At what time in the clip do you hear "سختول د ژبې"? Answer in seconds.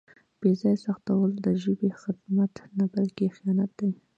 0.85-1.89